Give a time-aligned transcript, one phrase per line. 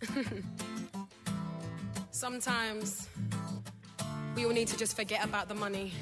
[2.10, 3.08] Sometimes
[4.34, 5.92] we all need to just forget about the money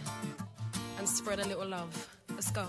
[0.99, 2.09] and spread a little love.
[2.31, 2.67] Let's go.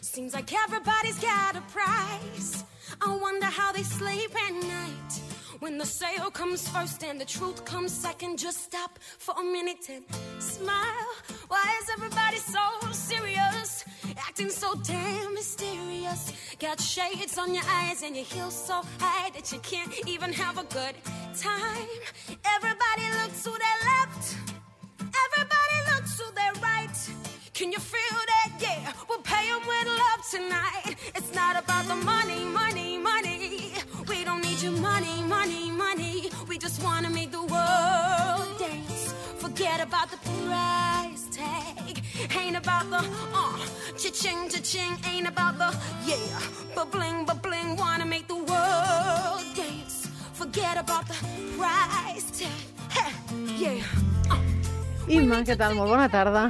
[0.00, 2.64] Seems like everybody's got a price.
[3.00, 5.20] I wonder how they sleep at night.
[5.60, 9.88] When the sale comes first and the truth comes second, just stop for a minute
[9.90, 10.04] and
[10.42, 11.12] smile.
[11.48, 13.84] Why is everybody so serious?
[14.30, 16.32] Acting so damn mysterious.
[16.60, 20.56] Got shades on your eyes and your heels so high that you can't even have
[20.56, 20.94] a good
[21.36, 21.90] time.
[22.44, 24.36] Everybody looks to their left.
[25.26, 26.96] Everybody looks to their right.
[27.54, 28.52] Can you feel that?
[28.60, 30.94] Yeah, we'll pay them with love tonight.
[31.16, 33.72] It's not about the money, money, money.
[34.08, 36.30] We don't need your money, money, money.
[36.46, 39.12] We just want to make the world dance.
[39.40, 40.89] Forget about the price
[41.94, 42.04] tag.
[42.36, 43.58] Ain't about the uh,
[43.96, 44.96] cha-ching, cha-ching.
[45.12, 45.76] Ain't about the
[46.06, 46.16] yeah,
[46.74, 47.76] but bling, but bling.
[47.76, 50.08] Wanna make the world dance.
[50.32, 51.14] Forget about the
[51.56, 52.48] price tag.
[52.90, 53.12] Hey,
[53.58, 53.84] yeah.
[55.08, 55.74] Imma, què tal?
[55.74, 56.44] Molt bona tarda.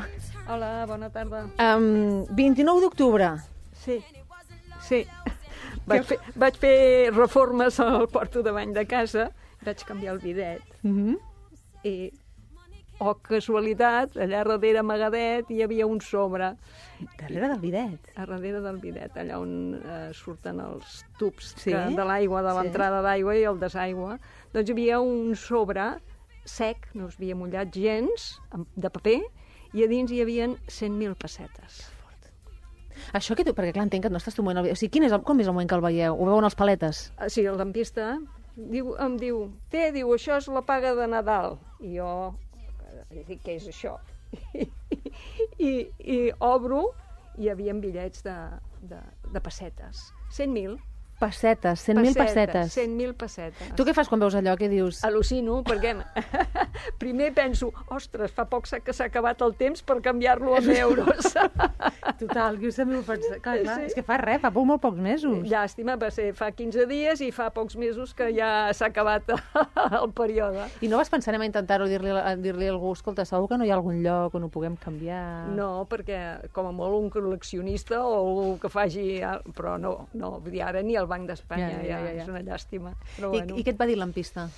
[0.51, 1.47] Hola, bona tarda.
[1.59, 3.33] Um, 29 d'octubre.
[3.85, 4.03] Sí,
[4.87, 5.07] sí.
[5.91, 9.31] Vaig fer, vaig fer reformes al porto de bany de casa,
[9.65, 11.17] vaig canviar el bidet Mm -hmm.
[11.83, 12.13] i,
[13.01, 16.53] oh, casualitat, allà darrere amagadet hi havia un sobre
[17.19, 18.11] Darrere del bidet.
[18.17, 21.73] a darrere del bidet, allà on eh, surten els tubs Sí?
[21.73, 22.59] que, de l'aigua, de Sí.
[22.61, 24.19] l'entrada d'aigua i el desaigua.
[24.53, 25.95] Doncs hi havia un sobre
[26.45, 28.41] sec, no es havia mullat gens,
[28.77, 29.21] de paper,
[29.73, 31.87] i a dins hi havia 100.000 pessetes.
[33.17, 33.55] Això que tu...
[33.57, 34.73] Perquè, clar, entenc que no estàs tu movent el.
[34.73, 36.15] O sigui, quin és el, com és el moment que el veieu?
[36.19, 37.07] Ho veuen els paletes?
[37.17, 38.19] Ah, Sí, el lampista
[38.57, 41.57] diu, em diu, té, diu, això és la paga de Nadal.
[41.81, 42.11] I jo
[43.11, 43.97] eh, dic, què és això?
[45.69, 46.83] I, i obro
[47.39, 48.37] i hi havia bitllets de,
[48.93, 49.01] de,
[49.37, 50.11] de pessetes.
[50.31, 50.79] 100.000.
[51.21, 52.73] Pessetes, 100.000 pessetes.
[52.79, 53.75] 100.000 pessetes.
[53.77, 54.55] Tu què fas quan veus allò?
[54.57, 55.03] Què dius?
[55.05, 55.93] Al·lucino, perquè
[57.03, 61.35] primer penso, ostres, fa poc que s'ha acabat el temps per canviar-lo en euros.
[62.21, 63.03] Total, que us sembla...
[63.05, 63.85] Clar, clar, Sí.
[63.91, 65.45] és que fa res, fa molt, molt pocs mesos.
[65.49, 70.11] Llàstima, va ser fa 15 dies i fa pocs mesos que ja s'ha acabat el
[70.17, 70.65] període.
[70.81, 73.67] I no vas pensar a intentar-ho dir-li a dir-li a algú, escolta, segur que no
[73.69, 75.49] hi ha algun lloc on ho puguem canviar?
[75.55, 79.07] No, perquè com a molt un col·leccionista o algú que faci...
[79.57, 82.29] Però no, no, vull dir, ara ni el Banc d'Espanya Ja, ja, ja, ja, és
[82.31, 82.95] una llàstima.
[83.17, 84.49] Però I, bueno, I què et va dir lampista?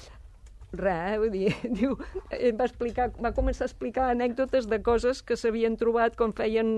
[0.73, 1.99] res, vull dir, diu,
[2.33, 6.71] em va, explicar, va començar a explicar anècdotes de coses que s'havien trobat quan feien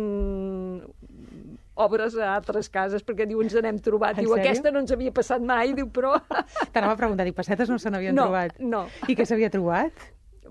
[1.79, 4.19] obres a altres cases, perquè diu, ens n'hem trobat.
[4.19, 4.45] En Diu, sèrio?
[4.51, 6.13] aquesta no ens havia passat mai, diu, però...
[6.75, 8.59] T'anava a preguntar, dic, pessetes no se n'havien No, trobat?
[8.63, 8.85] no.
[9.11, 10.05] I què s'havia trobat?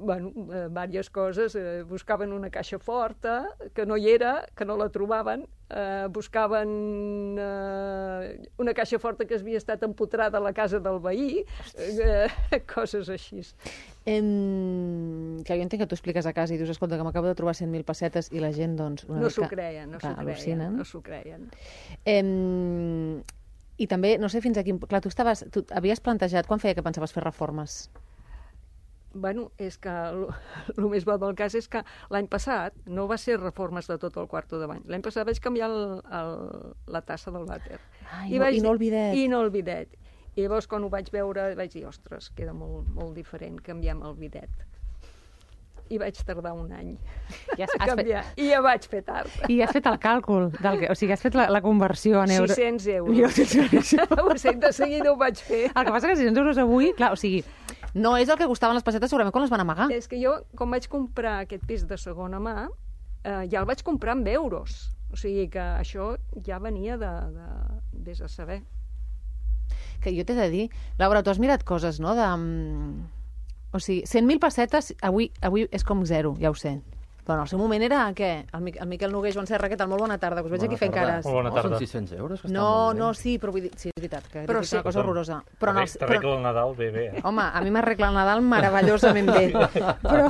[0.03, 1.55] Bueno, eh, diverses coses.
[1.55, 5.47] Eh, buscaven una caixa forta, que no hi era, que no la trobaven.
[5.69, 11.43] Eh, buscaven eh, una caixa forta que havia estat empotrada a la casa del veí.
[11.77, 12.27] Eh,
[12.75, 13.41] coses així.
[14.05, 15.39] Em...
[15.47, 17.55] Que jo entenc que tu expliques a casa i dius, escolta, que m'acabo de trobar
[17.57, 19.37] 100.000 pessetes i la gent, doncs, una No mica...
[19.37, 20.65] s'ho creien, no s'ho Clar, creien.
[20.77, 21.47] No s'ho creien.
[22.05, 23.23] Em...
[23.81, 24.77] I també, no sé fins a quin...
[24.77, 27.87] Clar, tu, estaves, tu havies plantejat, quan feia que pensaves fer reformes?
[29.13, 29.91] Bueno, és que
[30.77, 34.17] el més bo del cas és que l'any passat no va ser reformes de tot
[34.17, 34.81] el quarto de bany.
[34.89, 36.33] L'any passat vaig canviar el, el,
[36.89, 37.77] la tassa del vàter.
[38.09, 39.13] Ah, i no- i no el bidet.
[39.21, 39.93] I no el bidet.
[40.35, 44.15] I llavors, quan ho vaig veure, vaig dir, ostres, queda molt, molt diferent, canviem el
[44.17, 44.49] bidet.
[45.93, 46.93] I vaig tardar un any
[47.59, 48.23] Ja has, a has fet, canviar.
[48.39, 49.29] I ja vaig fer tard.
[49.51, 52.55] I has fet el càlcul, del o sigui, has fet la, la conversió en euros.
[52.55, 53.37] 600 euros.
[54.17, 55.67] ho sé, de seguida ho vaig fer.
[55.69, 57.43] El que passa que 600 euros avui, clar, o sigui,
[57.93, 59.89] no és el que costaven les pessetes segurament quan les van amagar.
[59.93, 62.67] És que jo, com vaig comprar aquest pis de segona mà,
[63.23, 64.89] eh, ja el vaig comprar amb euros.
[65.13, 66.15] O sigui que això
[66.45, 67.11] ja venia de...
[67.35, 67.49] de
[68.03, 68.63] vés a saber.
[70.01, 70.63] Que jo t'he de dir,
[70.99, 72.25] Laura, tu has mirat coses, no?, de...
[72.37, 73.03] mm,
[73.73, 76.75] O sigui, 100.000 pessetes avui, avui és com zero, ja ho sé.
[77.23, 78.29] Però en el seu moment era, què?
[78.51, 79.87] El, Mi- el Miquel Noguer, Joan Serra, què tal?
[79.87, 81.23] Molt bona tarda, que us veig aquí fent cares.
[81.23, 81.77] Molt bona No, tarda.
[81.77, 83.71] Són 600 euros, que No, no, sí, però vull dir...
[83.79, 84.75] Sí, és veritat, que Però sí.
[84.75, 85.37] una cosa horrorosa.
[85.61, 87.05] Però en els, però, T'arregla el Nadal bé, bé.
[87.15, 87.21] eh?
[87.23, 89.45] home, a mi m'arregla el Nadal meravellosament bé.
[90.03, 90.27] però,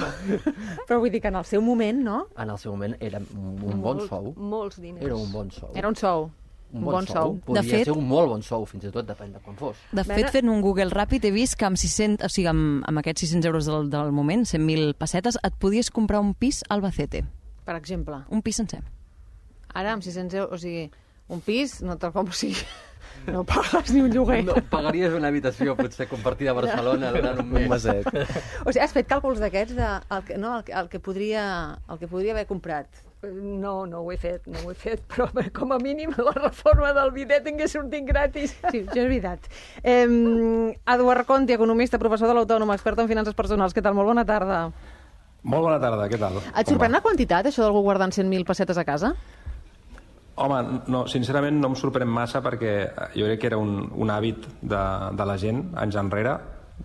[0.85, 2.19] però vull dir que en el seu moment, no?
[2.37, 4.33] En el seu moment era un, un bon Molt- sou.
[4.37, 5.03] Molts diners.
[5.05, 5.71] Era un bon sou.
[5.73, 6.29] Era un sou.
[6.73, 7.35] Un bon, sou.
[7.35, 9.77] De Podia fet- ser un molt bon sou, fins i tot depèn de quan fos.
[9.91, 12.99] De fet, fent un Google ràpid he vist que amb 600, o sigui, amb, amb
[13.03, 17.23] aquests 600 euros del, del moment, 100.000 pessetes, et podies comprar un pis al Albacete.
[17.63, 18.23] Per exemple.
[18.29, 18.81] Un pis sencer.
[19.73, 20.89] Ara, amb 600 euros, o sigui,
[21.29, 22.57] un pis, no te'l compro, o sigui,
[23.33, 24.43] no pagues ni un lloguer.
[24.45, 27.69] No, pagaries una habitació, potser, compartida a Barcelona durant un mes.
[27.69, 28.05] maset.
[28.65, 29.87] O sigui, has fet càlculs d'aquests de
[30.17, 31.45] el que, no, el, que- el, que podria,
[31.89, 32.87] el que podria haver comprat
[33.23, 36.89] No, no ho he fet, no ho he fet, però com a mínim la reforma
[36.95, 38.51] del bidet tingués sortit gratis.
[38.69, 39.47] Sí, això és veritat.
[39.81, 40.03] Eh,
[40.95, 43.71] Eduard Conti, economista, professor de l'Autònoma, expert en finances personals.
[43.75, 43.95] Què tal?
[43.95, 44.65] Molt bona tarda.
[45.43, 46.41] Molt bona tarda, què tal?
[46.55, 49.13] Et sorprèn la quantitat, això d'algú guardant 100.000 pessetes a casa?
[50.35, 50.59] Home,
[50.89, 52.71] no, sincerament no em sorprèn massa perquè
[53.13, 54.83] jo crec que era un, un hàbit de,
[55.19, 56.37] de la gent anys enrere.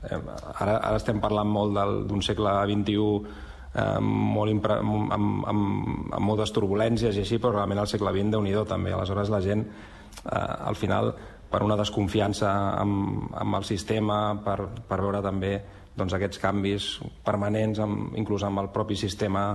[0.04, 0.18] Eh,
[0.58, 6.18] ara, ara estem parlant molt del- d'un segle XXI eh, molt impre, amb, amb, amb,
[6.24, 8.92] moltes turbulències i així, però realment al segle XX, déu nhi també.
[8.92, 9.66] Aleshores la gent,
[10.24, 10.38] eh,
[10.70, 11.14] al final,
[11.48, 15.56] per una desconfiança amb, amb el sistema, per, per veure també
[15.98, 16.86] doncs, aquests canvis
[17.26, 19.48] permanents, amb, inclús amb el propi sistema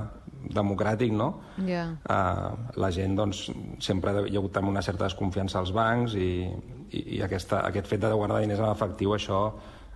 [0.44, 1.30] democràtic, no?
[1.68, 1.86] Ja.
[2.04, 3.45] Uh, la gent, doncs,
[3.83, 6.33] sempre hi ha hagut també una certa desconfiança als bancs i,
[6.92, 9.45] i, i aquesta, aquest fet de guardar diners en efectiu, això,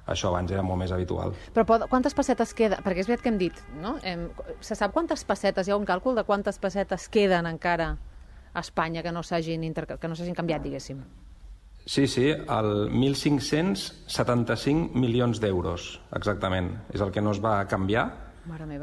[0.08, 1.34] això abans era molt més habitual.
[1.54, 2.78] Però pot, quantes pessetes queda?
[2.84, 3.98] Perquè és veritat que hem dit, no?
[4.04, 7.98] Em, se sap quantes pessetes, hi ha un càlcul de quantes pessetes queden encara
[8.54, 11.04] a Espanya que no s'hagin interca- que no s'hagin canviat, diguéssim.
[11.88, 16.72] Sí, sí, el 1.575 milions d'euros, exactament.
[16.94, 18.28] És el que no es va canviar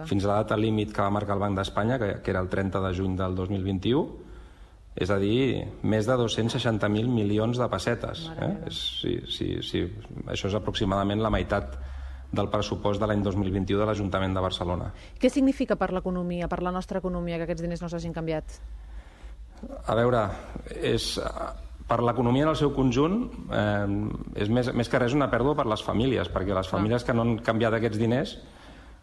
[0.08, 2.48] fins a la data límit que va marcar el Banc d'Espanya, que, que era el
[2.52, 4.08] 30 de juny del 2021,
[4.94, 8.28] és a dir, més de 260.000 milions de pessetes.
[8.38, 8.52] Eh?
[8.70, 9.82] És, sí, sí, sí,
[10.30, 11.74] això és aproximadament la meitat
[12.34, 14.88] del pressupost de l'any 2021 de l'Ajuntament de Barcelona.
[15.20, 18.58] Què significa per l'economia, per la nostra economia, que aquests diners no s'hagin canviat?
[19.86, 20.24] A veure,
[20.74, 21.14] és,
[21.88, 23.18] per l'economia en el seu conjunt
[23.50, 27.14] eh, és més, més que res una pèrdua per les famílies, perquè les famílies que
[27.16, 28.36] no han canviat aquests diners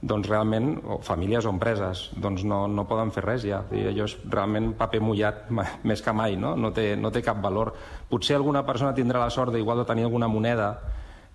[0.01, 3.61] doncs realment, o famílies o empreses, doncs no, no poden fer res ja.
[3.69, 5.51] Allò és realment paper mullat
[5.85, 6.55] més que mai, no?
[6.57, 7.75] No té, no té cap valor.
[8.09, 10.71] Potser alguna persona tindrà la sort d'igual de tenir alguna moneda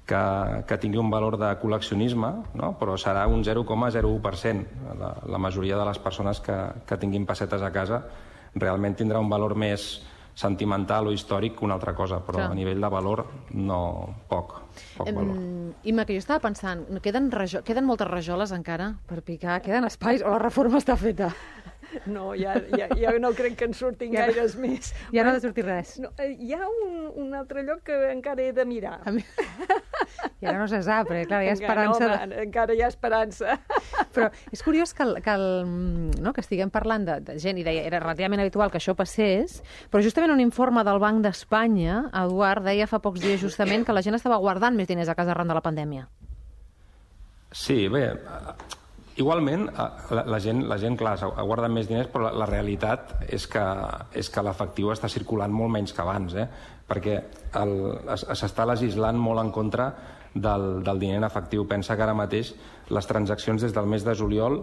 [0.07, 0.23] que,
[0.67, 2.73] que tingui un valor de col·leccionisme, no?
[2.81, 4.67] però serà un 0,01%.
[4.99, 8.03] La, la majoria de les persones que, que tinguin pessetes a casa
[8.57, 10.01] realment tindrà un valor més
[10.37, 12.51] sentimental o històric que una altra cosa, però Clar.
[12.53, 13.25] a nivell de valor
[13.57, 13.79] no
[14.29, 14.59] poc,
[14.99, 15.33] poc valor.
[15.35, 19.63] Em, Imma, que jo estava pensant, no, queden, rajo, queden moltes rajoles encara per picar,
[19.65, 21.33] queden espais, o la reforma està feta?
[22.11, 24.91] No, ja, ja, ja no crec que en surtin Ja no- gaires més.
[25.15, 25.95] Ja no ha de sortir res.
[26.03, 28.99] No, eh, hi ha un, un altre lloc que encara he de mirar.
[29.07, 29.25] A mi...
[30.43, 32.07] I ara no se sap, perquè clar, hi ha Encara, esperança...
[32.07, 33.57] no, home, encara hi ha esperança.
[34.15, 35.47] Però és curiós que, el, que, el,
[36.23, 39.61] no, que estiguem parlant de, de gent, i deia, era relativament habitual que això passés,
[39.93, 44.03] però justament un informe del Banc d'Espanya, Eduard, deia fa pocs dies justament que la
[44.05, 46.09] gent estava guardant més diners a casa arran de la pandèmia.
[47.57, 48.11] Sí, bé,
[49.17, 53.15] igualment la, la, gent, la gent, clar, s'ha- guarda més diners, però la, la realitat
[53.33, 53.63] és que,
[54.19, 56.49] és que l'efectiu està circulant molt menys que abans, eh?
[56.87, 57.21] Perquè
[58.15, 59.91] s'està legislant molt en contra
[60.35, 61.67] del, del diner en efectiu.
[61.69, 62.55] Pensa que ara mateix
[62.95, 64.61] les transaccions des del mes de juliol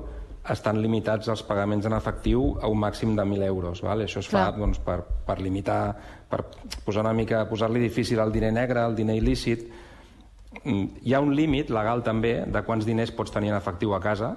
[0.50, 3.82] estan limitats els pagaments en efectiu a un màxim de 1.000 euros.
[3.84, 4.04] Val?
[4.04, 4.60] Això es fa Clar.
[4.60, 5.96] doncs, per, per limitar,
[6.30, 6.44] per
[6.84, 9.68] posar una mica, posar-li difícil el diner negre, el diner il·lícit,
[10.64, 14.02] Mm, hi ha un límit legal també de quants diners pots tenir en efectiu a
[14.04, 14.36] casa,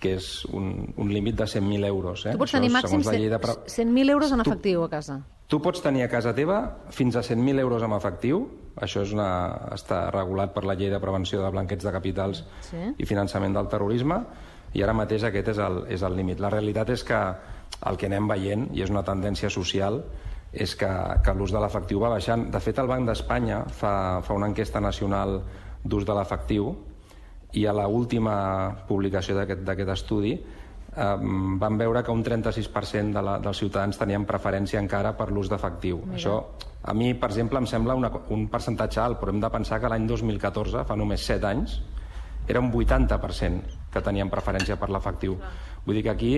[0.00, 2.24] que és un, un límit de 100.000 euros.
[2.26, 2.32] Eh?
[2.32, 4.84] Tu pots Això tenir màxim segons la llei de pre- 100.000 euros en Tu- efectiu
[4.84, 5.20] a casa.
[5.50, 6.60] Tu pots tenir a casa teva
[6.94, 8.44] fins a 100.000 euros en efectiu,
[8.78, 9.28] això és una,
[9.74, 12.76] està regulat per la llei de prevenció de blanqueig de capitals Sí.
[12.98, 14.20] i finançament del terrorisme,
[14.72, 16.38] i ara mateix aquest és el, és el límit.
[16.40, 17.18] La realitat és que
[17.90, 20.04] el que anem veient, i és una tendència social,
[20.52, 20.88] és que,
[21.24, 22.48] que l'ús de l'efectiu va baixant.
[22.50, 25.40] De fet, el Banc d'Espanya fa, fa una enquesta nacional
[25.84, 26.72] d'ús de l'efectiu
[27.52, 28.34] i a la última
[28.88, 31.16] publicació d'aquest estudi eh,
[31.62, 36.02] van veure que un 36% de la, dels ciutadans tenien preferència encara per l'ús d'efectiu.
[36.14, 36.36] Això,
[36.82, 39.90] a mi, per exemple, em sembla una, un percentatge alt, però hem de pensar que
[39.90, 41.80] l'any 2014, fa només 7 anys,
[42.48, 45.36] era un 80% que tenien preferència per l'efectiu.
[45.84, 46.32] Vull dir que aquí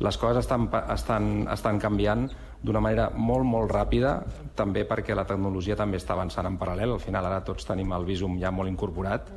[0.00, 2.28] les coses estan, estan, estan canviant
[2.64, 4.18] d'una manera molt, molt ràpida,
[4.56, 6.94] també perquè la tecnologia també està avançant en paral·lel.
[6.94, 9.28] Al final ara tots tenim el Visum ja molt incorporat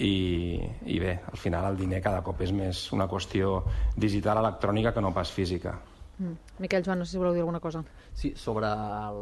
[0.00, 3.60] i, i bé, al final el diner cada cop és més una qüestió
[3.96, 5.76] digital electrònica que no pas física.
[6.20, 6.36] Mm.
[6.58, 7.80] Miquel Joan, no sé si voleu dir alguna cosa.
[8.12, 8.68] Sí, sobre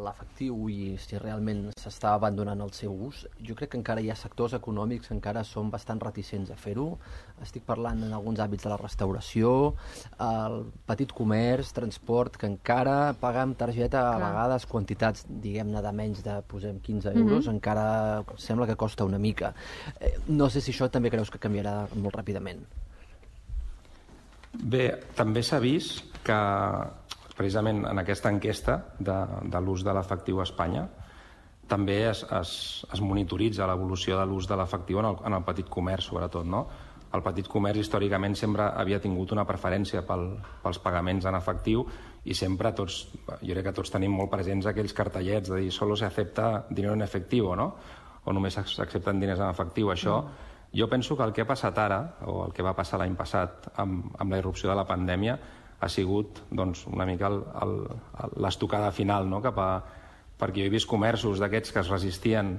[0.03, 4.17] l'efectiu i si realment s'està abandonant el seu ús, jo crec que encara hi ha
[4.19, 6.89] sectors econòmics que encara són bastant reticents a fer-ho.
[7.45, 9.53] Estic parlant en alguns àmbits de la restauració,
[10.27, 10.59] el
[10.91, 14.27] petit comerç, transport, que encara paga amb targeta a Clar.
[14.27, 17.87] vegades quantitats, diguem-ne, de menys de, posem, 15 euros, encara
[18.35, 19.53] sembla que costa una mica.
[20.01, 22.67] Eh, no sé si això també creus que canviarà molt ràpidament.
[24.59, 26.39] Bé, també s'ha vist que
[27.37, 30.87] precisament en aquesta enquesta de, de l'ús de l'efectiu a Espanya
[31.69, 32.51] també es, es,
[32.91, 36.65] es monitoritza l'evolució de l'ús de l'efectiu en, el, en el petit comerç, sobretot, no?
[37.09, 40.27] el petit comerç històricament sempre havia tingut una preferència pel,
[40.63, 41.85] pels pagaments en efectiu
[42.29, 42.99] i sempre tots,
[43.41, 46.93] jo crec que tots tenim molt presents aquells cartellets de dir solo se acepta dinero
[46.93, 47.71] en efectivo, no?
[48.25, 49.89] o només s'accepten diners en efectiu.
[49.89, 50.49] Això, mm.
[50.77, 53.71] jo penso que el que ha passat ara, o el que va passar l'any passat
[53.81, 55.39] amb, amb la irrupció de la pandèmia,
[55.79, 57.29] ha sigut doncs, una mica
[58.35, 59.41] l'estocada final no?
[59.43, 59.69] cap a,
[60.39, 62.57] perquè jo he vist comerços d'aquests que es resistien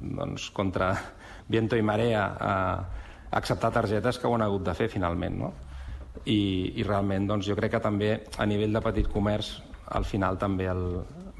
[0.00, 0.92] doncs, contra
[1.54, 5.38] viento i marea a, a acceptar targetes que ho han hagut de fer finalment.
[5.38, 5.52] No?
[6.26, 6.40] I,
[6.76, 9.56] i realment doncs, jo crec que també a nivell de petit comerç
[9.90, 10.84] al final també el,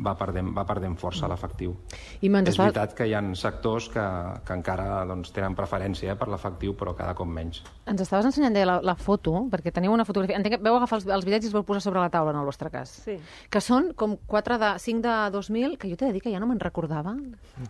[0.05, 1.75] va perdent, va perdent força l'efectiu.
[2.21, 2.69] És estava...
[2.69, 4.05] veritat que hi ha sectors que,
[4.47, 7.63] que encara doncs, tenen preferència eh, per l'efectiu, però cada cop menys.
[7.91, 10.39] Ens estaves ensenyant la, la foto, perquè teniu una fotografia...
[10.41, 12.41] Entenc que veu agafar els, els bitllets i els vau posar sobre la taula, en
[12.41, 12.93] el vostre cas.
[13.05, 13.17] Sí.
[13.53, 16.41] Que són com 4 de, 5 de 2.000, que jo t'he de dir que ja
[16.43, 17.15] no me'n recordava.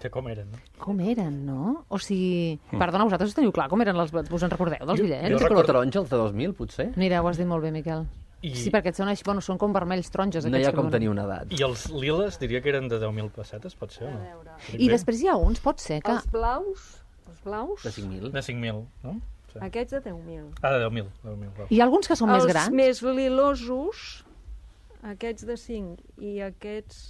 [0.00, 0.62] De com eren, no?
[0.82, 1.76] Com eren, no?
[1.88, 2.58] O sigui...
[2.70, 2.80] Mm.
[2.80, 4.14] Perdona, vosaltres teniu clar com eren els...
[4.14, 5.28] Us en recordeu dels bitllets?
[5.34, 6.90] Jo, jo color taronja, els de 2.000, potser.
[7.00, 8.06] Mira, ho has dit molt bé, Miquel.
[8.40, 8.54] I...
[8.56, 10.46] Sí, perquè són, així, bueno, són com vermells taronges.
[10.48, 10.94] No hi ha com que...
[10.96, 11.50] tenir una edat.
[11.52, 14.22] I els liles diria que eren de 10.000 pessetes, pot ser o no?
[14.72, 14.94] I bé?
[14.94, 16.14] després hi ha uns, pot ser que...
[16.14, 16.86] Els blaus,
[17.28, 17.84] els blaus...
[17.84, 18.32] De 5.000.
[18.32, 19.14] De 5.000, no?
[19.50, 19.60] Sí.
[19.66, 20.48] Aquests de 10.000.
[20.62, 21.06] Ah, de 10.000.
[21.26, 22.72] 10 10 Hi ha alguns que són els més grans?
[22.72, 24.04] Els més lilosos,
[25.12, 27.00] aquests de 5 i aquests...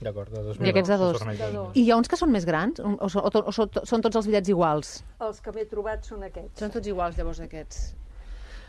[0.00, 0.66] D'acord, de 2.000.
[0.68, 1.24] I aquests de 2.
[1.40, 1.72] De dos.
[1.74, 2.78] I hi ha uns que són més grans?
[2.80, 4.92] O, o, o, o, o són tots els bitllets iguals?
[5.26, 6.62] Els que m'he trobat són aquests.
[6.62, 7.90] Són tots iguals, llavors, aquests.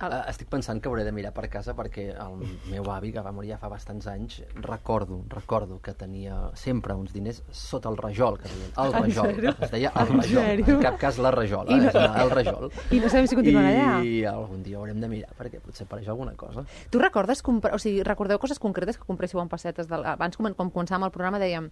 [0.01, 2.39] Uh, estic pensant que hauré de mirar per casa perquè el
[2.71, 7.13] meu avi, que va morir ja fa bastants anys, recordo, recordo que tenia sempre uns
[7.13, 9.55] diners sota el rajol, que deien el rajol.
[9.61, 10.41] Es deia el rajol.
[10.41, 10.75] sèrio?
[10.77, 12.23] En cap cas la rajola, I no- no...
[12.23, 12.71] el rajol.
[12.91, 14.03] I no sabem si continuen allà.
[14.03, 16.65] I algun dia haurem de mirar perquè potser apareix alguna cosa.
[16.89, 19.87] Tu recordes, o sigui, recordeu coses concretes que compréssiu en pessetes?
[19.87, 20.05] Del...
[20.05, 21.69] Abans, com, com començàvem el programa, dèiem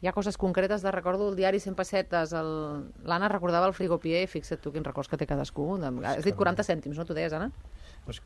[0.00, 2.32] hi ha coses concretes de recordo el diari 100 pessetes.
[2.32, 2.52] El...
[3.04, 5.74] L'Anna recordava el frigopier, fixa't tu quins records que té cadascú.
[5.80, 5.92] De...
[6.08, 7.04] Has dit 40 cèntims, no?
[7.04, 7.50] Tu deies, Anna?
[8.06, 8.22] Pues,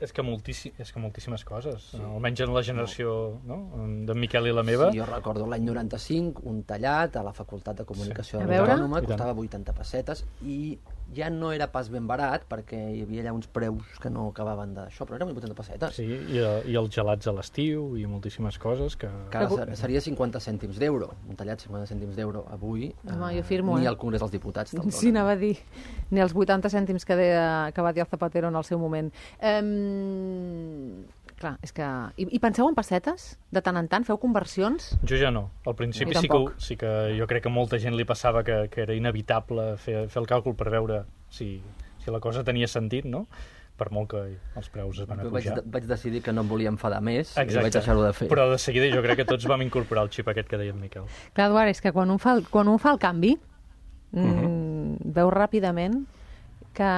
[0.00, 2.00] és que, moltíssim, és que moltíssimes coses, sí.
[2.04, 3.12] almenys en la generació
[3.48, 3.56] no?
[4.08, 4.90] d'en Miquel i la meva.
[4.92, 8.42] Sí, jo recordo l'any 95, un tallat a la Facultat de Comunicació Sí.
[8.42, 8.44] sí.
[8.44, 8.74] A veure?
[8.74, 9.14] Autònoma, I tant.
[9.14, 10.58] costava 80 pessetes i
[11.14, 14.74] ja no era pas ben barat perquè hi havia allà uns preus que no acabaven
[14.74, 15.94] d'això, però eren 80 pessetes.
[15.96, 19.08] Sí, i, eh, i els gelats a l'estiu i moltíssimes coses que...
[19.30, 19.46] Que
[19.76, 21.12] seria 50 cèntims d'euro.
[21.28, 22.92] Un tallat 50 cèntims d'euro avui.
[23.06, 23.88] Home, eh, jo firmo, Ni eh?
[23.88, 24.70] al Congrés dels Diputats.
[24.74, 25.16] te'l Sí, donen.
[25.16, 25.56] anava a dir.
[26.10, 29.12] Ni els 80 cèntims que, deia, que va dir el Zapatero en el seu moment.
[29.40, 31.04] Um,
[31.36, 31.84] clar, és que...
[32.16, 33.38] I, I penseu en pessetes?
[33.52, 34.04] De tant en tant?
[34.08, 34.94] Feu conversions?
[35.06, 35.50] Jo ja no.
[35.66, 38.82] Al principi sí que, sí que jo crec que molta gent li passava que, que
[38.86, 41.60] era inevitable fer, fer el càlcul per veure si,
[42.04, 43.26] si la cosa tenia sentit, no?
[43.76, 44.20] Per molt que
[44.56, 45.58] els preus es van a vaig, pujar.
[45.60, 48.28] de- vaig decidir que no em volia enfadar més i vaig deixar-ho de fer.
[48.32, 50.80] Però de seguida jo crec que tots vam incorporar el xip aquest que deia en
[50.80, 51.04] Miquel.
[51.36, 53.34] Clar, Eduard, és que quan un fa el, quan un fa el canvi,
[54.16, 56.06] mm, veu ràpidament
[56.76, 56.90] que,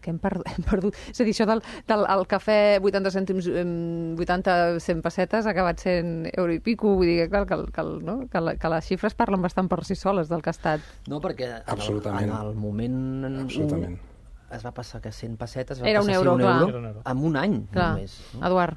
[0.00, 0.96] que hem, perdut, hem perdut...
[1.12, 5.52] És a dir, això del, del el cafè 80 cèntims, em, 80, 100 pessetes ha
[5.52, 8.18] acabat sent euro i pico, vull dir que, clar, que, que, no?
[8.32, 10.80] que, la, que les xifres parlen bastant per si soles del que ha estat.
[11.12, 12.30] No, perquè en el, Absolutament.
[12.30, 13.98] en el moment en Absolutament.
[14.00, 14.14] un
[14.56, 16.56] es va passar que 100 pessetes va Era un passar euro, un clar.
[16.60, 17.00] euro Era un euro.
[17.04, 18.12] en un any Clar, només.
[18.38, 18.46] No?
[18.46, 18.76] Eduard.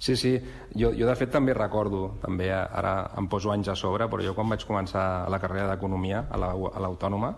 [0.00, 0.30] Sí, sí,
[0.78, 4.34] jo, jo de fet també recordo, també ara em poso anys a sobre, però jo
[4.36, 7.34] quan vaig començar la carrera d'Economia a la- a l'Autònoma,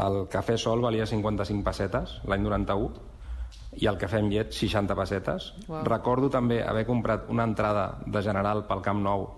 [0.00, 2.90] el cafè sol valia 55 pessetes l'any 91
[3.82, 5.52] i el cafè amb llet 60 pessetes.
[5.68, 5.84] Uau.
[5.88, 9.28] Recordo també haver comprat una entrada de General pel Camp Nou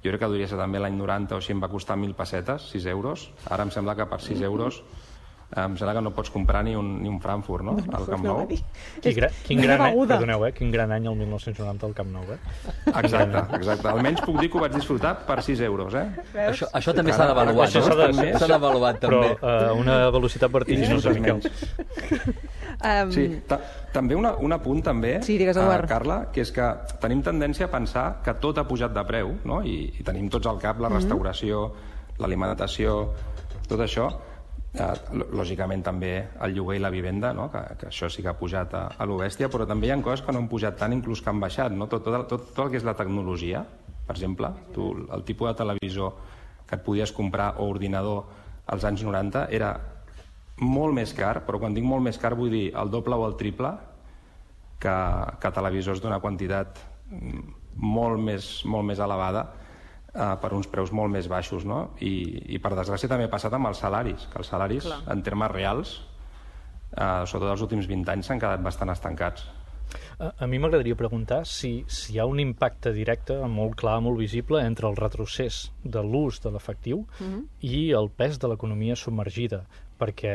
[0.00, 2.70] jo crec que devia ser també l'any 90 o així em va costar 1.000 pessetes,
[2.72, 3.26] 6 euros.
[3.52, 5.09] Ara em sembla que per 6 euros eh,
[5.56, 7.72] em sembla que no pots comprar ni un, ni un Frankfurt, no?
[7.92, 8.44] Al Camp Nou.
[8.46, 10.52] Quin, gra, quin gran any, perdoneu, eh?
[10.54, 12.38] Quin gran any el 1990 al Camp Nou, eh?
[13.02, 13.88] Exacte, exacte.
[13.90, 16.06] Almenys puc dir que ho vaig disfrutar per 6 euros, eh?
[16.46, 17.66] Això, això també s'ha d'avaluar.
[17.66, 18.38] No?
[18.38, 19.32] s'ha d'avaluar Però també.
[19.42, 21.42] eh, una velocitat vertiginosa, Miquel.
[22.80, 23.58] Um, Sí, ta
[23.92, 25.84] també una, un apunt també, Sí, digues, Eduard.
[25.84, 26.64] eh, Carla, que és que
[27.02, 29.60] tenim tendència a pensar que tot ha pujat de preu, no?
[29.66, 30.82] I, i tenim tots al cap Mhm.
[30.82, 31.72] la restauració,
[32.18, 33.10] l'alimentació,
[33.68, 34.08] tot això.
[34.70, 36.12] Eh, lò- lògicament també
[36.46, 37.48] el lloguer i la vivenda, no?
[37.50, 39.98] que, que això sí que ha pujat a, a lo bèstia, però també hi ha
[40.02, 41.74] coses que no han pujat tant, inclús que han baixat.
[41.74, 41.88] No?
[41.90, 43.64] Tot, tot, tot, tot el que és la tecnologia,
[44.06, 46.14] per exemple, tu, el tipus de televisor
[46.68, 48.28] que et podies comprar o ordinador
[48.70, 49.72] als anys 90 era
[50.62, 53.34] molt més car, però quan dic molt més car vull dir el doble o el
[53.40, 53.72] triple
[54.78, 54.94] que,
[55.40, 56.78] que televisors d'una quantitat
[57.10, 57.40] mm,
[57.80, 59.48] molt més, molt més elevada
[60.14, 61.90] eh, per uns preus molt més baixos, no?
[62.00, 62.12] I,
[62.56, 65.00] I per desgràcia també ha passat amb els salaris, que els salaris, Clar.
[65.14, 65.96] en termes reals,
[66.96, 69.48] eh, sobretot els últims 20 anys, s'han quedat bastant estancats.
[70.20, 74.20] A, a mi m'agradaria preguntar si, si hi ha un impacte directe, molt clar, molt
[74.20, 77.44] visible, entre el retrocés de l'ús de l'efectiu mm -hmm.
[77.60, 79.64] i el pes de l'economia submergida,
[79.98, 80.34] perquè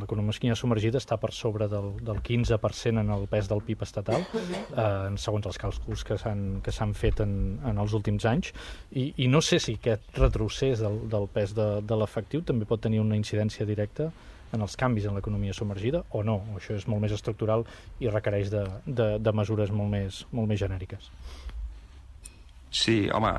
[0.00, 5.12] l'economia submergida està per sobre del, del 15% en el pes del PIB estatal, eh,
[5.20, 7.34] segons els càlculs que s'han fet en,
[7.66, 8.54] en els últims anys,
[8.90, 12.82] i, i no sé si aquest retrocés del, del pes de, de l'efectiu també pot
[12.82, 14.10] tenir una incidència directa
[14.52, 17.64] en els canvis en l'economia submergida o no, això és molt més estructural
[18.02, 21.10] i requereix de, de, de mesures molt més, molt més genèriques.
[22.70, 23.32] Sí, home,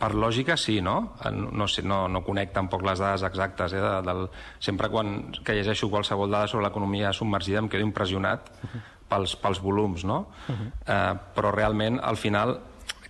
[0.00, 1.14] per lògica sí, no?
[1.30, 3.72] No, sé, no, no conec tampoc les dades exactes.
[3.72, 4.24] Eh, de, del...
[4.58, 8.50] Sempre quan que llegeixo qualsevol dada sobre l'economia submergida em quedo impressionat
[9.08, 10.26] pels, pels volums, no?
[10.48, 10.68] Uh -huh.
[10.86, 12.58] eh, però realment, al final,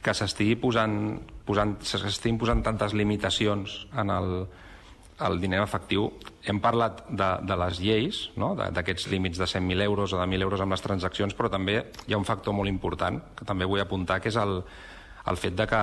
[0.03, 4.47] que s'estigui posant, posant, s'estiguin posant tantes limitacions en el,
[5.27, 6.13] el diner efectiu,
[6.45, 8.55] hem parlat de, de les lleis, no?
[8.55, 12.15] d'aquests límits de 100.000 euros o de 1.000 euros amb les transaccions, però també hi
[12.15, 14.63] ha un factor molt important que també vull apuntar, que és el,
[15.31, 15.83] el fet de que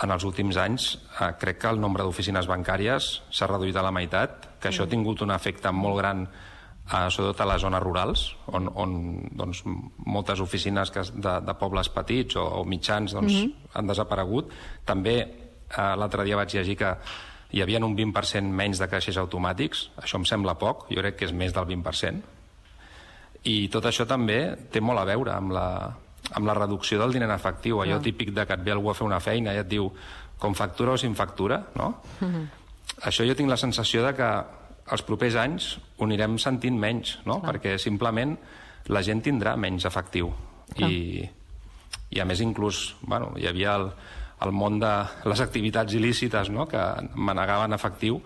[0.00, 3.92] en els últims anys eh, crec que el nombre d'oficines bancàries s'ha reduït a la
[3.92, 8.24] meitat, que això ha tingut un efecte molt gran eh, sobretot a les zones rurals,
[8.56, 8.94] on, on
[9.36, 9.62] doncs,
[10.06, 13.74] moltes oficines que, de, de pobles petits o, o mitjans doncs, mm -hmm.
[13.74, 14.52] han desaparegut.
[14.84, 16.96] També eh, l'altre dia vaig llegir que
[17.50, 21.24] hi havia un 20% menys de caixers automàtics, això em sembla poc, jo crec que
[21.24, 22.22] és més del 20%,
[23.44, 25.96] i tot això també té molt a veure amb la,
[26.36, 28.94] amb la reducció del diner en efectiu, allò típic de que et ve algú a
[28.94, 29.90] fer una feina i et diu
[30.38, 32.00] com factura o sin factura, no?
[32.20, 32.34] Uh mhm.
[32.34, 32.48] -huh.
[33.06, 34.44] Això jo tinc la sensació de que
[34.92, 37.40] els propers anys ho anirem sentint menys, no?
[37.40, 37.54] Clar.
[37.54, 38.36] Perquè simplement
[38.86, 40.32] la gent tindrà menys efectiu.
[40.76, 41.28] I,
[42.10, 43.90] I a més inclús, bueno, hi havia el,
[44.44, 44.90] el món de
[45.28, 46.66] les activitats il·lícites no?
[46.70, 46.80] que
[47.14, 48.20] manegaven efectiu,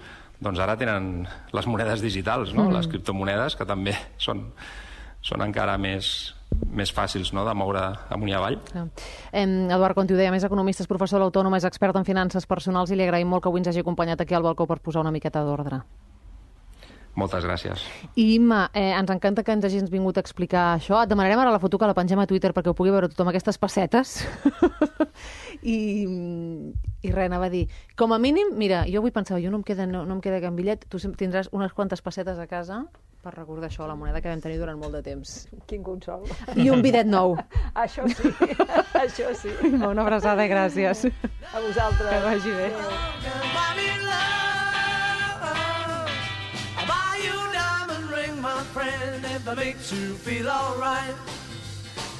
[0.44, 2.68] doncs ara tenen les monedes digitals, no?
[2.68, 2.76] Mm.
[2.76, 4.44] les criptomonedes, que també són,
[5.24, 6.34] són encara més,
[6.74, 7.44] més fàcils no?
[7.46, 7.82] de moure
[8.14, 8.58] amunt i avall.
[8.74, 8.86] Ah.
[9.32, 12.48] Eh, Eduard Conti ho deia, més economista, és professor de l'Autònoma, és expert en finances
[12.50, 15.04] personals i li agraïm molt que avui ens hagi acompanyat aquí al balcó per posar
[15.04, 15.84] una miqueta d'ordre.
[17.14, 17.82] Moltes gràcies.
[18.18, 20.98] I Imma, eh, ens encanta que ens hagis vingut a explicar això.
[21.04, 23.30] Et demanarem ara la foto que la pengem a Twitter perquè ho pugui veure tothom,
[23.30, 24.16] aquestes pessetes.
[25.62, 25.78] I,
[27.06, 29.62] I res, anava a dir, com a mínim, mira, jo avui pensava, jo no em
[29.62, 32.82] queda, no, no em queda cap bitllet, tu tindràs unes quantes pessetes a casa
[33.24, 35.32] per recordar això, la moneda que vam tenir durant molt de temps.
[35.70, 36.26] Quin consol.
[36.60, 37.38] I un bidet nou.
[37.84, 38.32] això sí,
[39.04, 39.52] això sí.
[39.72, 41.06] Una abraçada i gràcies.
[41.52, 42.10] A vosaltres.
[42.10, 42.68] Que vagi bé.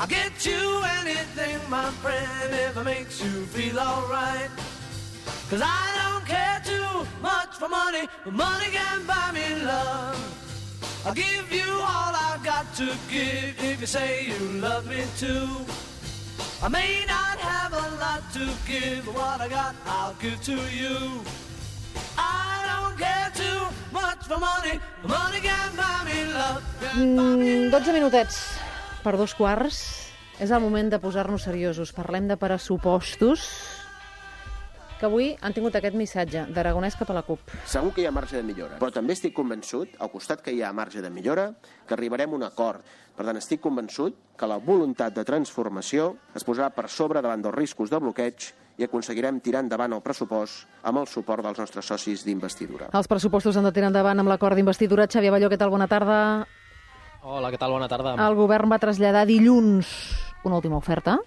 [0.00, 4.50] I'll get you anything, my friend, if it makes you feel alright.
[5.48, 10.53] Cause I don't care too much for money, but money can buy me love.
[11.06, 15.46] I'll give you all I've got to give if you say you love me too.
[16.62, 20.56] I may not have a lot to give, but what I got I'll give to
[20.72, 21.20] you.
[22.16, 26.64] I don't care too much for money, money can buy me love.
[26.96, 28.56] Mm, 12 minutets
[29.04, 30.08] per dos quarts.
[30.40, 31.92] És el moment de posar-nos seriosos.
[31.92, 33.44] Parlem de pressupostos
[35.04, 37.52] que avui han tingut aquest missatge d'Aragonès cap a la CUP.
[37.68, 40.62] Segur que hi ha marge de millora, però també estic convençut, al costat que hi
[40.64, 41.50] ha marge de millora,
[41.84, 42.80] que arribarem a un acord.
[43.14, 47.54] Per tant, estic convençut que la voluntat de transformació es posarà per sobre davant dels
[47.54, 48.48] riscos de bloqueig
[48.80, 52.88] i aconseguirem tirar endavant el pressupost amb el suport dels nostres socis d'investidura.
[52.96, 55.06] Els pressupostos han de tirar endavant amb l'acord d'investidura.
[55.06, 55.70] Xavier Balló, què tal?
[55.70, 56.16] Bona tarda.
[57.22, 57.76] Hola, què tal?
[57.76, 58.16] Bona tarda.
[58.24, 59.92] El govern va traslladar dilluns
[60.48, 61.20] una última oferta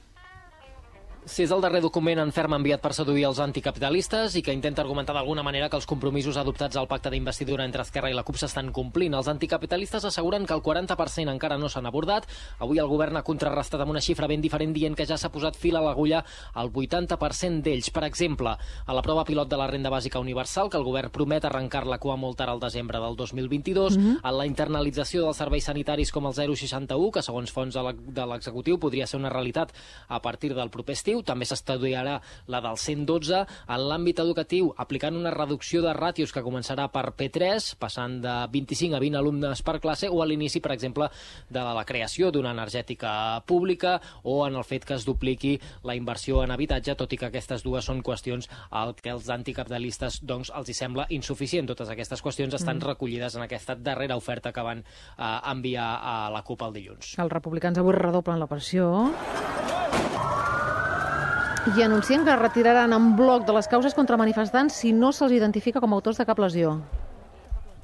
[1.27, 4.79] Sí, és el darrer document en ferm enviat per seduir els anticapitalistes i que intenta
[4.79, 8.37] argumentar d'alguna manera que els compromisos adoptats al pacte d'investidura entre Esquerra i la CUP
[8.39, 9.11] s'estan complint.
[9.11, 12.29] Els anticapitalistes asseguren que el 40% encara no s'han abordat.
[12.63, 15.59] Avui el govern ha contrarrestat amb una xifra ben diferent dient que ja s'ha posat
[15.59, 16.21] fil a l'agulla
[16.53, 17.91] al 80% d'ells.
[17.91, 21.43] Per exemple, a la prova pilot de la renda bàsica universal, que el govern promet
[21.43, 24.19] arrencar-la com a molt tard al desembre del 2022, mm -hmm.
[24.23, 29.05] a la internalització dels serveis sanitaris com el 061, que segons fons de l'executiu podria
[29.05, 29.73] ser una realitat
[30.07, 35.15] a partir del proper estiu, educatiu, també s'estudiarà la del 112 en l'àmbit educatiu, aplicant
[35.15, 39.79] una reducció de ràtios que començarà per P3, passant de 25 a 20 alumnes per
[39.79, 41.09] classe, o a l'inici, per exemple,
[41.49, 46.43] de la creació d'una energètica pública o en el fet que es dupliqui la inversió
[46.43, 50.69] en habitatge, tot i que aquestes dues són qüestions al que els anticapitalistes doncs, els
[50.69, 51.67] hi sembla insuficient.
[51.67, 52.87] Totes aquestes qüestions estan mm.
[52.93, 57.15] recollides en aquesta darrera oferta que van eh, enviar a la CUP el dilluns.
[57.17, 58.91] Els republicans avui redoblen la pressió
[61.75, 65.81] i anuncien que retiraran en bloc de les causes contra manifestants si no se'ls identifica
[65.83, 66.77] com a autors de cap lesió.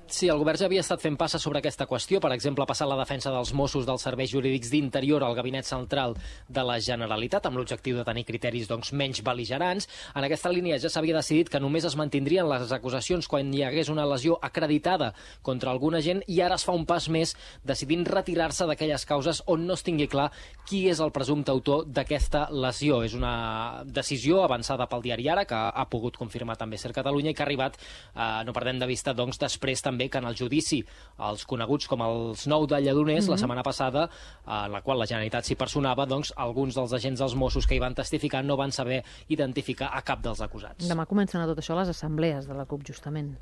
[0.06, 2.98] Sí, el govern ja havia estat fent passes sobre aquesta qüestió, per exemple, passar la
[3.00, 6.18] defensa dels Mossos dels serveis jurídics d'interior al Gabinet Central
[6.50, 9.88] de la Generalitat, amb l'objectiu de tenir criteris doncs, menys beligerants.
[10.14, 13.90] En aquesta línia ja s'havia decidit que només es mantindrien les acusacions quan hi hagués
[13.90, 18.68] una lesió acreditada contra alguna gent i ara es fa un pas més decidint retirar-se
[18.68, 20.30] d'aquelles causes on no es tingui clar
[20.68, 23.02] qui és el presumpte autor d'aquesta lesió.
[23.08, 27.34] És una decisió avançada pel diari Ara, que ha pogut confirmar també Ser Catalunya i
[27.34, 27.80] que ha arribat,
[28.14, 30.84] eh, no perdem de vista, doncs, després també que en el judici
[31.20, 33.32] els coneguts com els nou de Lledoners, mm -hmm.
[33.32, 34.10] la setmana passada,
[34.46, 37.80] en la qual la Generalitat s'hi personava, doncs alguns dels agents dels Mossos que hi
[37.80, 40.90] van testificar no van saber identificar a cap dels acusats.
[40.90, 43.38] Demà comencen a tot això les assemblees de la CUP, justament.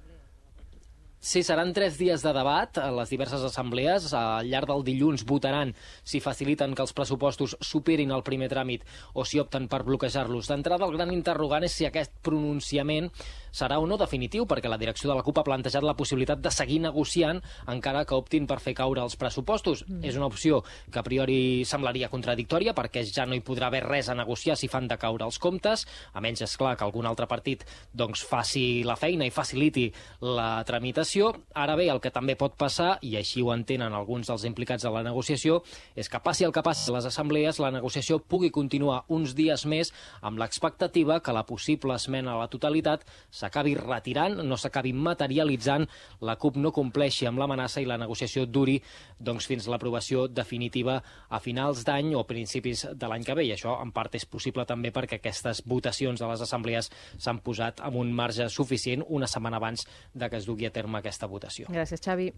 [1.21, 4.07] Sí, seran tres dies de debat a les diverses assemblees.
[4.17, 9.21] Al llarg del dilluns votaran si faciliten que els pressupostos superin el primer tràmit o
[9.21, 10.49] si opten per bloquejar-los.
[10.49, 13.12] D'entrada, el gran interrogant és si aquest pronunciament
[13.53, 16.49] serà o no definitiu, perquè la direcció de la CUP ha plantejat la possibilitat de
[16.55, 19.84] seguir negociant encara que optin per fer caure els pressupostos.
[19.86, 20.01] Mm.
[20.07, 21.38] És una opció que a priori
[21.69, 25.27] semblaria contradictòria, perquè ja no hi podrà haver res a negociar si fan de caure
[25.27, 29.36] els comptes, a menys, és clar, que algun altre partit doncs, faci la feina i
[29.36, 29.91] faciliti
[30.25, 31.11] la tramitació.
[31.12, 34.93] Ara bé, el que també pot passar, i així ho entenen alguns dels implicats en
[34.95, 35.58] la negociació,
[35.95, 39.65] és que passi el que passi a les assemblees, la negociació pugui continuar uns dies
[39.67, 45.88] més amb l'expectativa que la possible esmena a la totalitat s'acabi retirant, no s'acabi materialitzant,
[46.21, 48.78] la CUP no compleixi amb l'amenaça i la negociació duri
[49.19, 53.50] doncs, fins a l'aprovació definitiva a finals d'any o principis de l'any que ve.
[53.50, 57.84] I això, en part, és possible també perquè aquestes votacions de les assemblees s'han posat
[57.84, 61.67] amb un marge suficient una setmana abans de que es dugui a terme aquesta votació.
[61.71, 62.31] Gràcies, Xavi.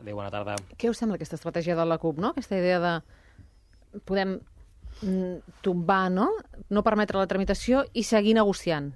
[0.00, 0.56] Adéu, bona tarda.
[0.80, 2.32] Què us sembla aquesta estratègia de la CUP, no?
[2.32, 2.94] Aquesta idea de
[4.08, 4.38] podem
[5.02, 6.30] mm, tombar, no?
[6.70, 8.92] No permetre la tramitació i seguir negociant.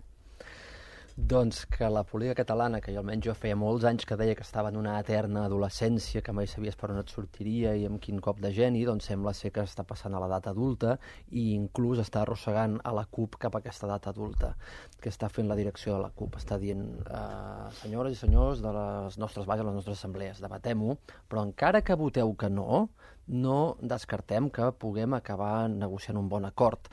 [1.17, 4.43] Doncs que la política catalana, que jo almenys jo feia molts anys que deia que
[4.43, 8.19] estava en una eterna adolescència, que mai sabies per on et sortiria i amb quin
[8.19, 10.97] cop de geni, doncs sembla ser que està passant a l'edat adulta
[11.31, 14.57] i inclús està arrossegant a la CUP cap a aquesta edat adulta,
[14.99, 16.35] que està fent la direcció de la CUP.
[16.43, 20.99] Està dient, eh, senyores i senyors de les nostres bases, les nostres assemblees, debatem-ho,
[21.31, 22.89] però encara que voteu que no,
[23.29, 26.91] no descartem que puguem acabar negociant un bon acord.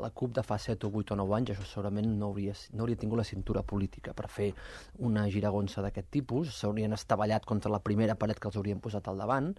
[0.00, 2.84] La CUP de fa 7 o 8 o 9 anys això segurament no hauria, no
[2.84, 4.48] hauria tingut la cintura política per fer
[5.06, 9.20] una giragonsa d'aquest tipus, s'haurien estavellat contra la primera paret que els haurien posat al
[9.20, 9.52] davant,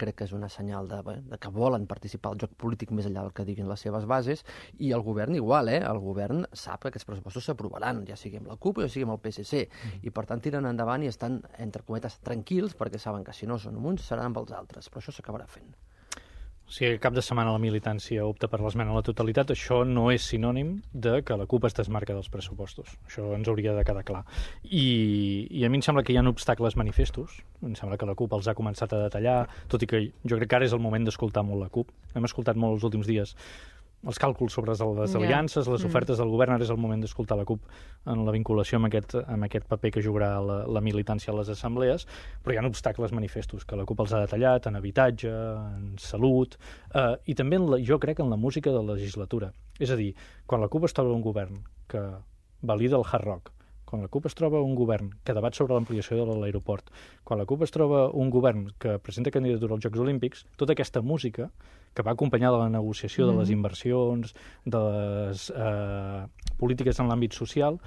[0.00, 1.00] crec que és una senyal de,
[1.30, 4.44] de que volen participar al joc polític més enllà del que diguin les seves bases,
[4.78, 5.80] i el govern igual, eh?
[5.82, 9.08] el govern sap que aquests pressupostos s'aprovaran, ja sigui amb la CUP o ja sigui
[9.08, 10.00] amb el PSC, mm.
[10.08, 13.58] i per tant tiren endavant i estan, entre cometes, tranquils, perquè saben que si no
[13.58, 15.72] són amb uns seran amb els altres, però això s'acabarà fent.
[16.68, 20.10] Si a cap de setmana la militància opta per l'esmena a la totalitat, això no
[20.12, 22.90] és sinònim de que la CUP es desmarca dels pressupostos.
[23.08, 24.20] Això ens hauria de quedar clar.
[24.64, 27.40] I, i a mi em sembla que hi ha obstacles manifestos.
[27.64, 29.38] Em sembla que la CUP els ha començat a detallar,
[29.72, 31.88] tot i que jo crec que ara és el moment d'escoltar molt la CUP.
[32.12, 33.32] Hem escoltat molt els últims dies
[34.06, 35.88] els càlculs sobre les aliances, les mm.
[35.90, 37.64] ofertes del govern, ara és el moment d'escoltar la CUP
[38.06, 41.50] en la vinculació amb aquest, amb aquest paper que jugarà la, la militància a les
[41.50, 42.06] assemblees,
[42.44, 45.34] però hi ha obstacles manifestos que la CUP els ha detallat en habitatge,
[45.74, 46.54] en salut,
[46.94, 49.50] eh, i també en la, jo crec en la música de la legislatura.
[49.82, 50.12] És a dir,
[50.46, 52.04] quan la CUP es troba un govern que
[52.62, 53.52] valida el hard rock,
[53.88, 56.90] quan la CUP es troba un govern que debat sobre l'ampliació de l'aeroport,
[57.24, 61.00] quan la CUP es troba un govern que presenta candidatura als Jocs Olímpics, tota aquesta
[61.00, 61.48] música
[61.94, 63.32] que va acompanyar de la negociació mm -hmm.
[63.32, 63.58] de les mm-hmm.
[63.58, 66.26] inversions, de les eh,
[66.58, 67.78] polítiques en l'àmbit social,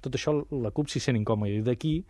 [0.00, 1.58] tot això la CUP s'hi sent incòmode.
[1.58, 2.04] I d'aquí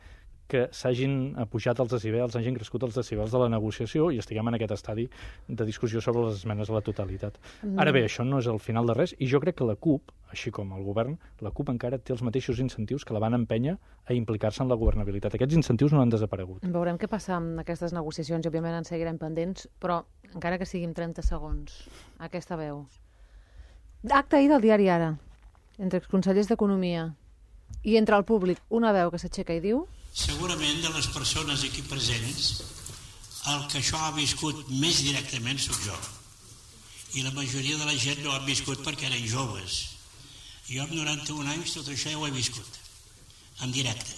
[0.49, 4.57] que s'hagin pujat els decibels, hagin crescut els decibels de la negociació i estiguem en
[4.57, 5.05] aquest estadi
[5.47, 7.37] de discussió sobre les esmenes a la totalitat.
[7.63, 7.77] Mm.
[7.85, 10.13] Ara bé, això no és el final de res i jo crec que la CUP,
[10.33, 13.77] així com el govern, la CUP encara té els mateixos incentius que la van empènyer
[14.09, 15.37] a implicar-se en la governabilitat.
[15.37, 16.65] Aquests incentius no han desaparegut.
[16.65, 20.01] Veurem què passa amb aquestes negociacions i òbviament en seguirem pendents, però
[20.33, 21.85] encara que siguin 30 segons,
[22.25, 22.87] aquesta veu.
[24.09, 25.13] Acte ahir del diari Ara,
[25.79, 27.11] entre els consellers d'Economia
[27.85, 29.85] i entre el públic, una veu que s'aixeca i diu
[30.19, 32.49] segurament de les persones aquí presents
[33.53, 35.97] el que això ha viscut més directament sóc jo.
[37.17, 39.79] I la majoria de la gent no han viscut perquè eren joves.
[40.69, 42.81] Jo amb 91 anys tot això ja ho he viscut
[43.65, 44.17] en directe.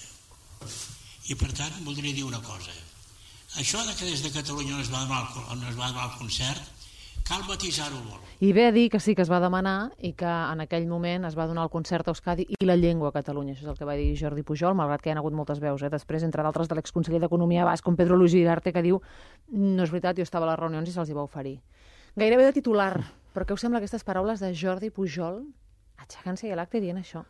[1.30, 2.74] I per tant voldria dir una cosa.
[3.62, 6.08] Això de que des de Catalunya no es va donar el, no es va donar
[6.08, 6.79] el concert
[7.28, 8.26] Cal matisar-ho molt.
[8.40, 11.26] I ve a dir que sí que es va demanar i que en aquell moment
[11.28, 13.54] es va donar el concert a Euskadi i la llengua a Catalunya.
[13.54, 15.82] Això és el que va dir Jordi Pujol, malgrat que hi ha hagut moltes veus.
[15.82, 15.90] Eh?
[15.92, 19.02] Després, entre d'altres, de l'exconseller d'Economia Basc, com Pedro Luis Girarte, que diu
[19.52, 21.58] no és veritat, jo estava a les reunions i se'ls hi va oferir.
[22.16, 22.94] Gairebé de titular,
[23.34, 25.44] però què us sembla aquestes paraules de Jordi Pujol
[26.00, 27.22] aixecant-se a l'acte dient això?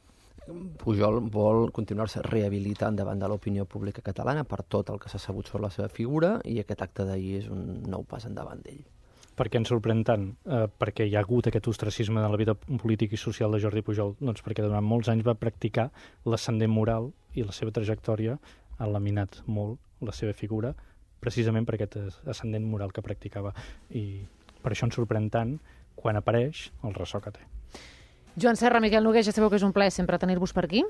[0.80, 5.50] Pujol vol continuar-se rehabilitant davant de l'opinió pública catalana per tot el que s'ha sabut
[5.50, 8.80] sobre la seva figura i aquest acte d'ahir és un nou pas endavant d'ell.
[9.40, 10.26] Per què ens sorprèn tant?
[10.44, 13.80] Eh, perquè hi ha hagut aquest ostracisme de la vida política i social de Jordi
[13.86, 14.12] Pujol?
[14.20, 15.86] Doncs perquè durant molts anys va practicar
[16.28, 18.36] l'ascendent moral i la seva trajectòria
[18.76, 20.74] ha laminat molt la seva figura
[21.20, 21.96] precisament per aquest
[22.28, 23.54] ascendent moral que practicava.
[23.96, 24.20] I
[24.60, 25.56] per això ens sorprèn tant
[25.96, 27.40] quan apareix el ressò que té.
[28.40, 30.84] Joan Serra, Miquel Noguer, ja sabeu que és un plaer sempre tenir-vos per aquí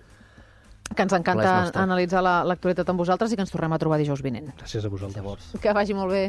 [0.90, 4.22] que ens encanta analitzar la- l'actualitat amb vosaltres i que ens tornem a trobar dijous
[4.26, 4.48] vinent.
[4.58, 5.16] Gràcies a vosaltres.
[5.22, 5.50] Llavors.
[5.62, 6.22] Que vagi molt bé.